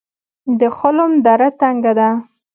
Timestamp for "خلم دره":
0.77-1.49